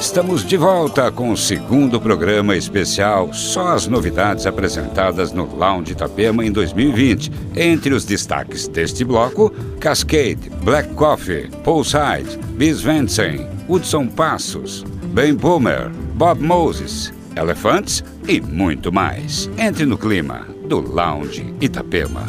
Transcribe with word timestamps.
Estamos 0.00 0.46
de 0.46 0.56
volta 0.56 1.12
com 1.12 1.30
o 1.30 1.36
segundo 1.36 2.00
programa 2.00 2.56
especial, 2.56 3.34
só 3.34 3.74
as 3.74 3.86
novidades 3.86 4.46
apresentadas 4.46 5.30
no 5.30 5.44
Lounge 5.54 5.92
Itapema 5.92 6.42
em 6.42 6.50
2020. 6.50 7.30
Entre 7.54 7.92
os 7.92 8.06
destaques 8.06 8.66
deste 8.66 9.04
bloco, 9.04 9.50
Cascade, 9.78 10.50
Black 10.64 10.94
Coffee, 10.94 11.50
Poolside, 11.62 12.38
Bis 12.56 12.80
Vensen, 12.80 13.46
Hudson 13.68 14.06
Passos, 14.06 14.86
Ben 15.12 15.34
Boomer, 15.34 15.90
Bob 16.14 16.42
Moses, 16.42 17.12
Elefantes 17.36 18.02
e 18.26 18.40
muito 18.40 18.90
mais. 18.90 19.50
Entre 19.58 19.84
no 19.84 19.98
clima 19.98 20.46
do 20.66 20.80
Lounge 20.80 21.54
Itapema. 21.60 22.24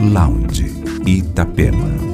Lounge 0.00 0.72
Itapema. 1.04 2.11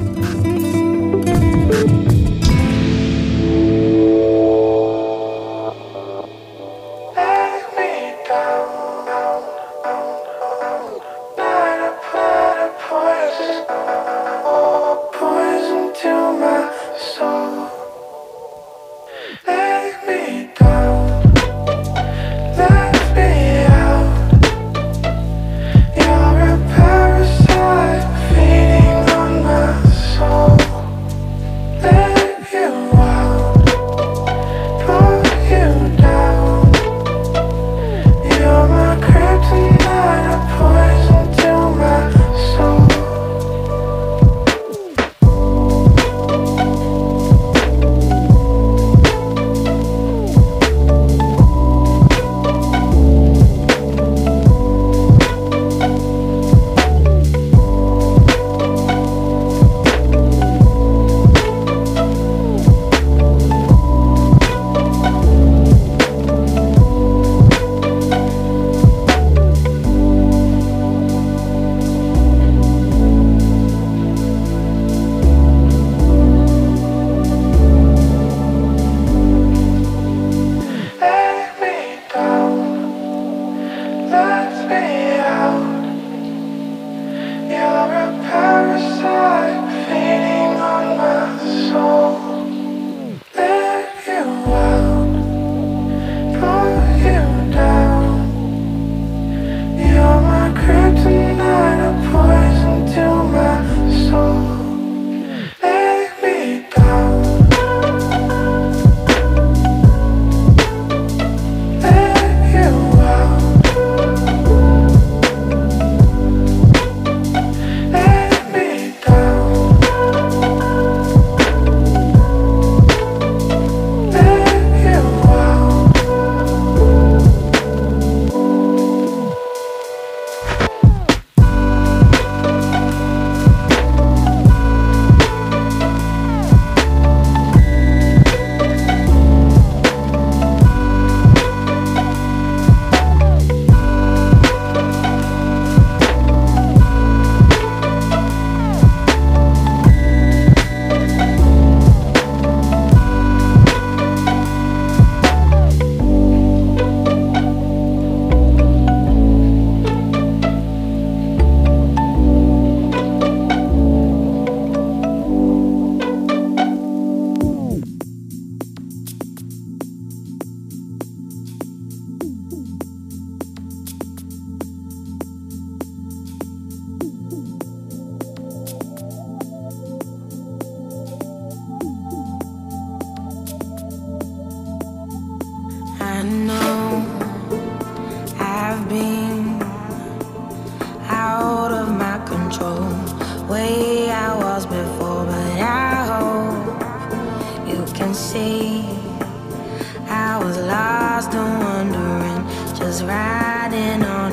lost 201.19 201.35
and 201.35 201.59
wondering, 201.61 202.77
just 202.77 203.03
riding 203.03 204.03
on. 204.05 204.28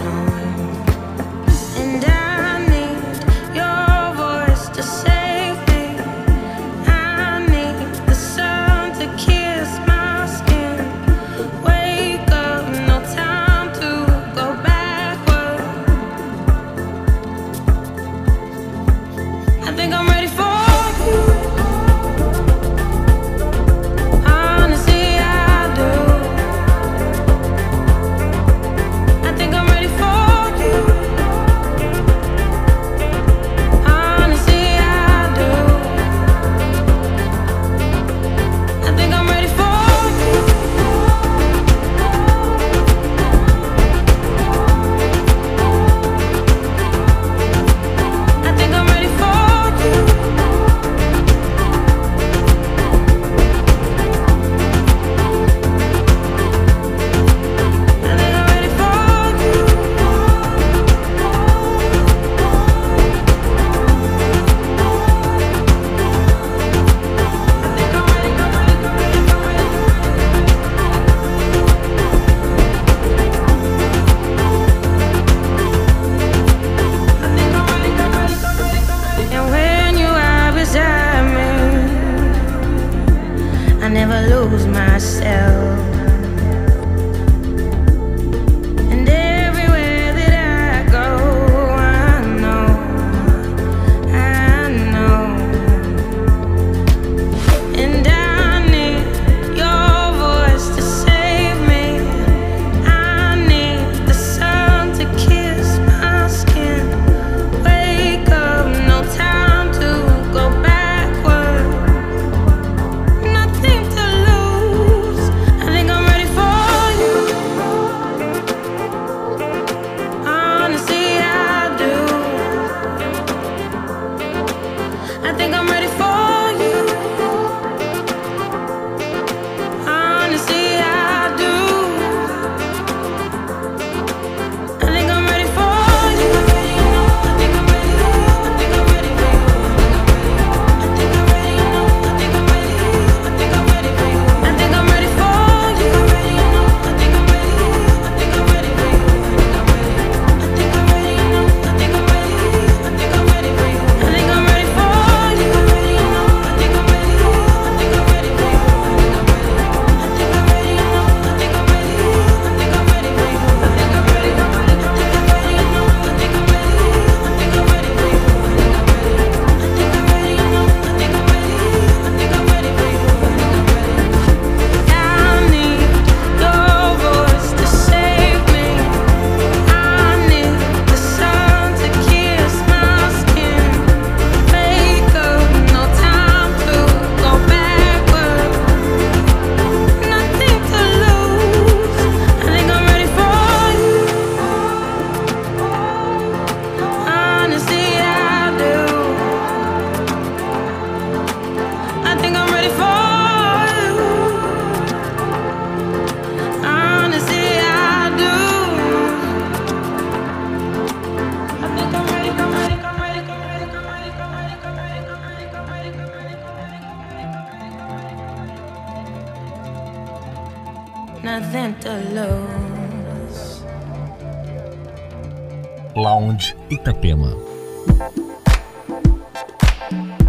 Say 229.91 230.25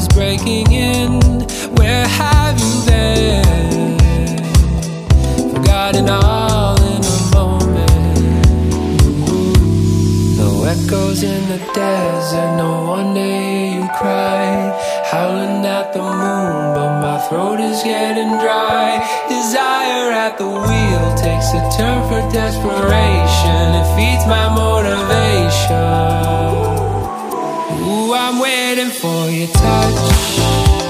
is 0.00 0.08
breaking 0.08 0.72
in. 0.72 1.20
Where 1.76 2.06
have 2.06 2.56
you 2.64 2.74
been? 2.88 3.98
Forgotten 5.52 6.08
all 6.08 6.76
in 6.92 7.02
a 7.16 7.18
moment. 7.36 8.18
No 10.40 10.50
echoes 10.74 11.20
in 11.22 11.42
the 11.52 11.60
desert, 11.74 12.50
no 12.56 12.70
one 12.96 13.12
day 13.14 13.74
you 13.76 13.84
cry. 14.00 14.44
Howling 15.10 15.66
at 15.78 15.92
the 15.92 16.04
moon, 16.22 16.56
but 16.76 16.92
my 17.04 17.18
throat 17.28 17.60
is 17.60 17.82
getting 17.82 18.32
dry. 18.44 18.88
Desire 19.28 20.08
at 20.24 20.38
the 20.38 20.48
wheel 20.48 21.06
takes 21.24 21.48
a 21.60 21.62
turn 21.76 22.00
for 22.08 22.22
desperation. 22.32 23.64
It 23.80 23.86
feeds 23.96 24.24
my 24.26 24.46
motivation. 24.62 26.69
I'm 28.32 28.38
waiting 28.38 28.90
for 28.90 29.28
your 29.28 29.48
touch. 29.48 30.89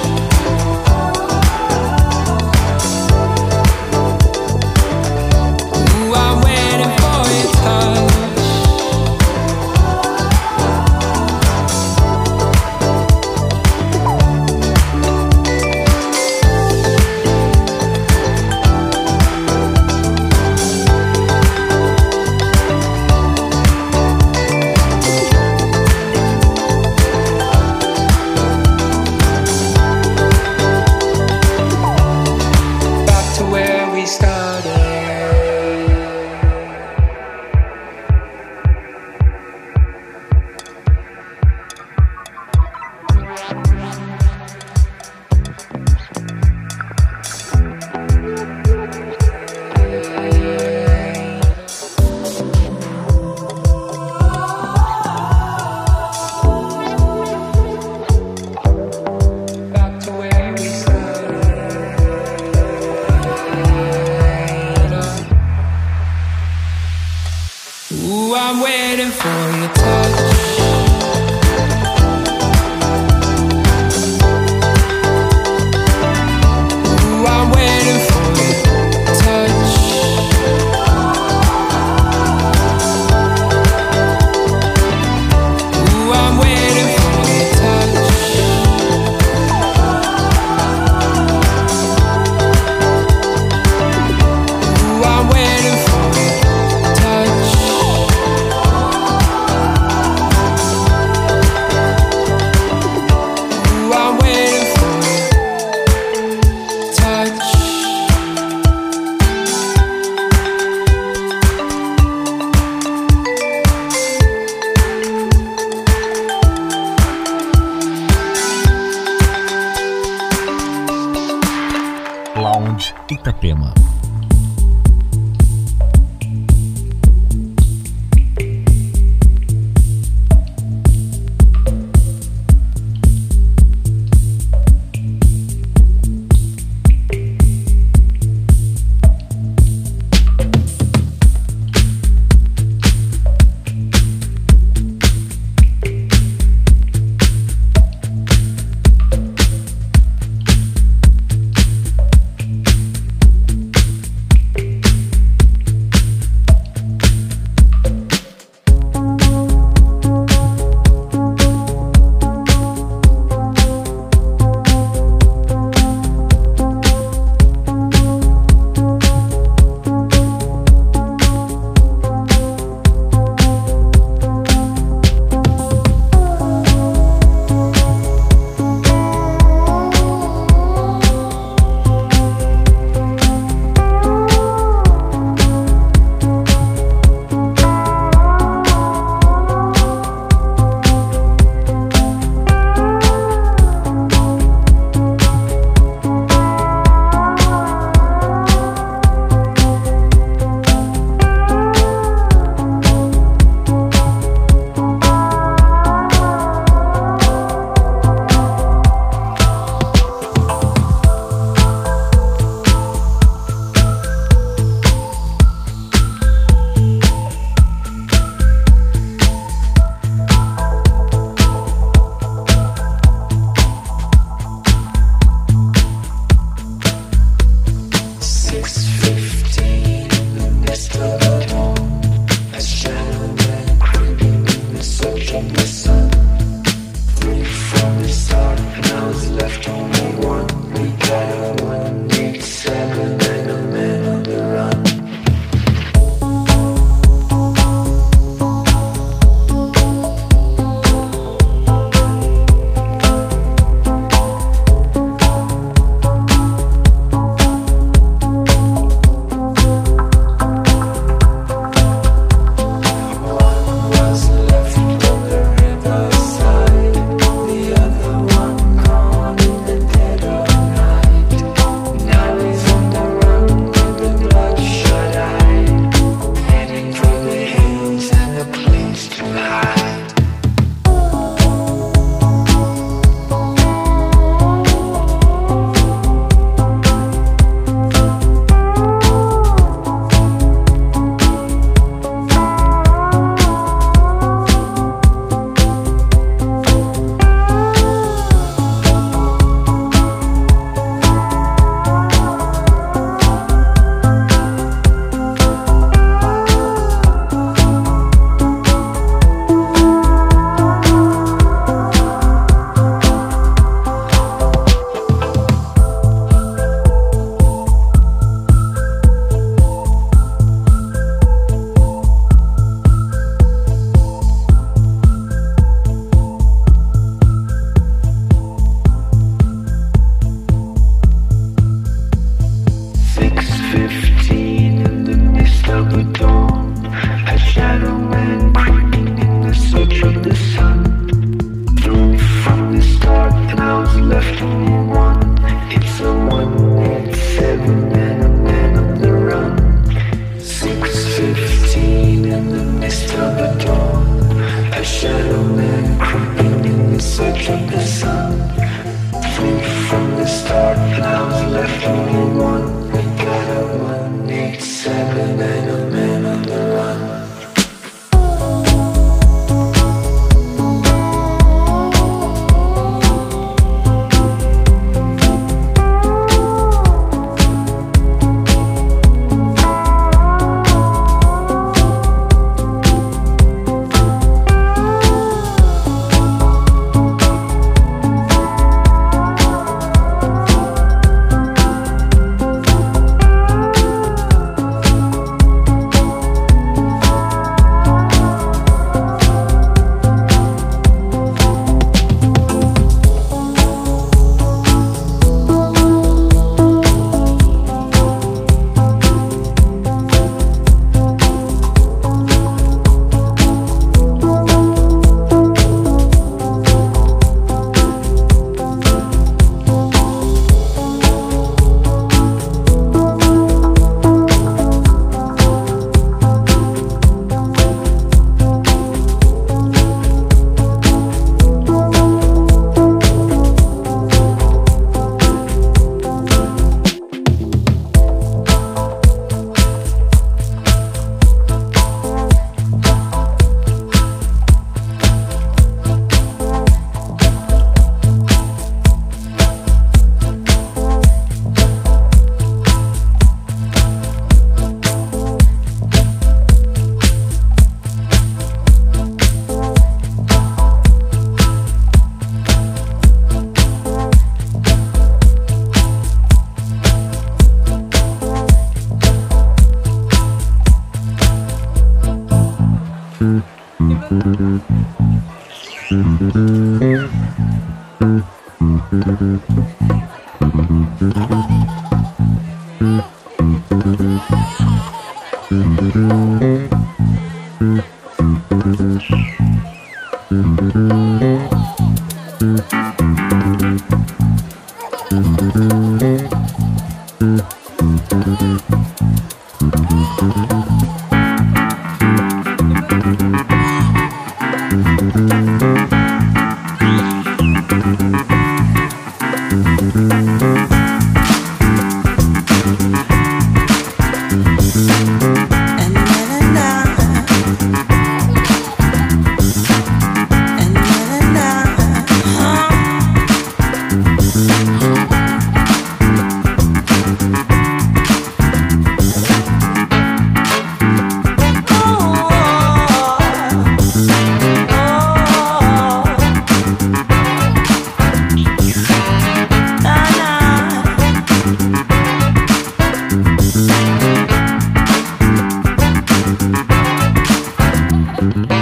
Mm-hmm. 548.20 548.59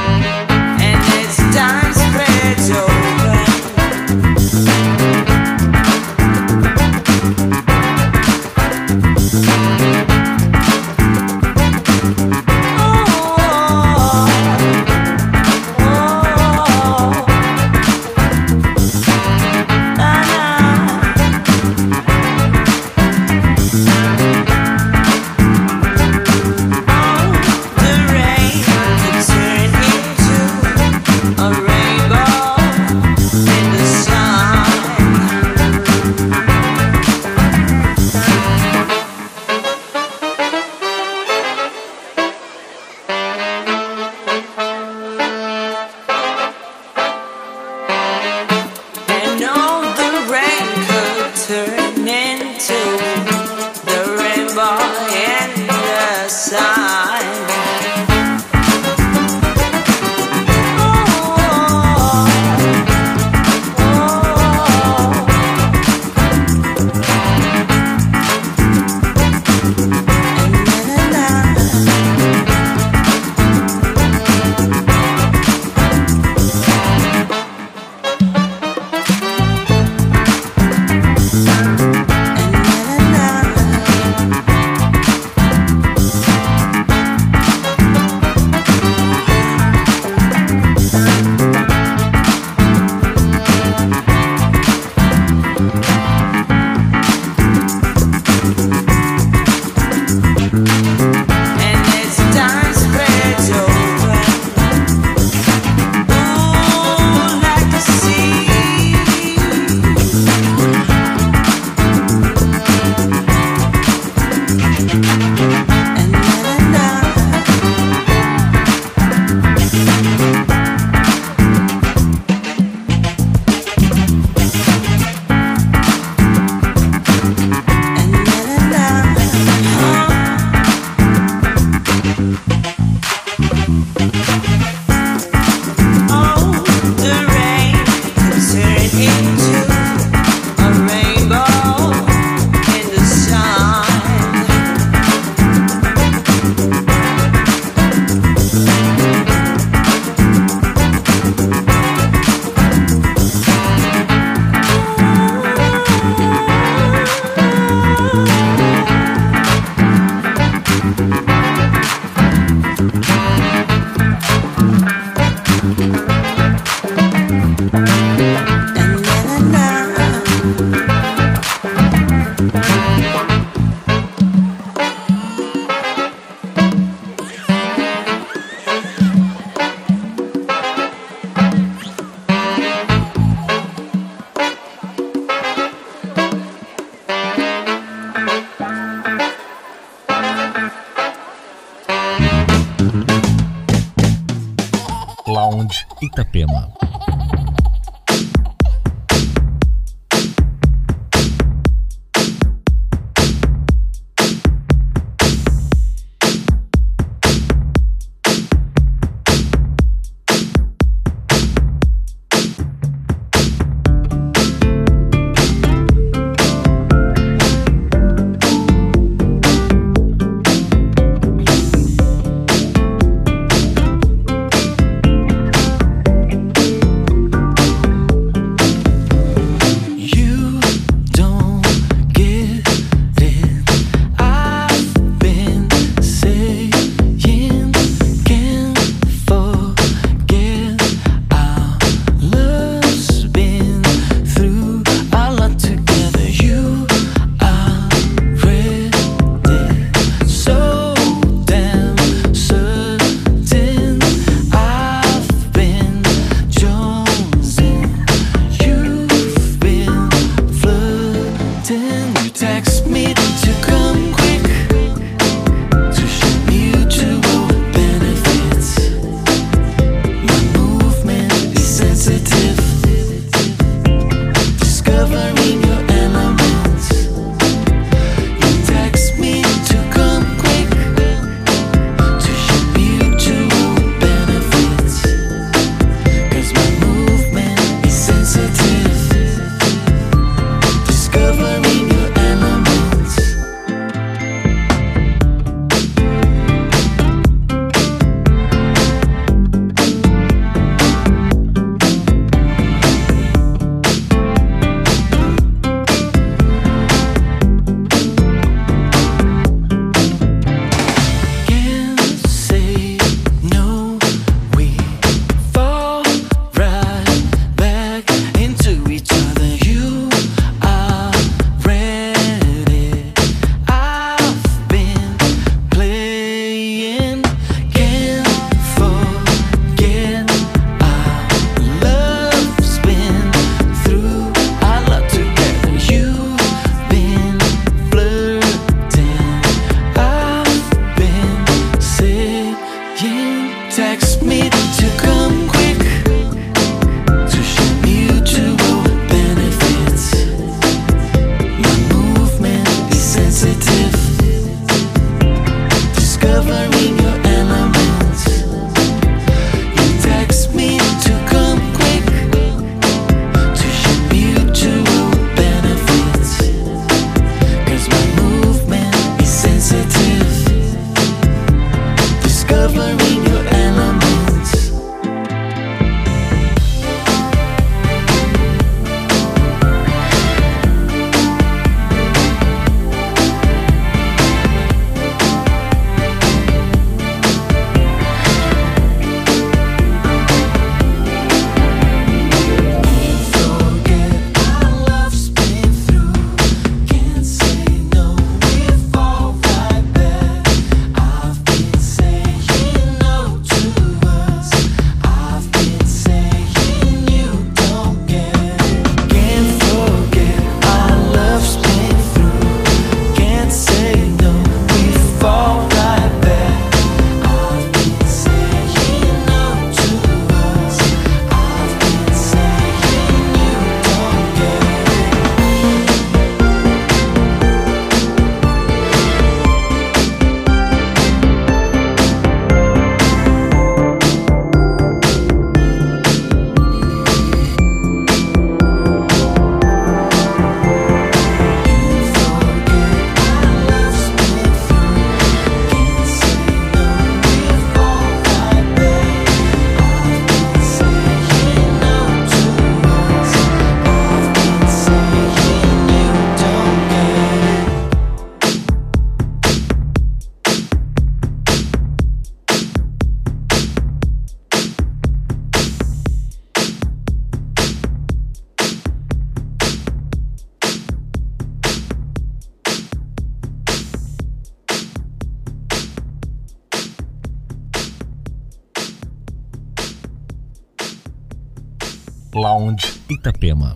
Itapema. 483.18 483.74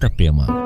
Itapema. 0.00 0.59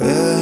Yeah. 0.00 0.37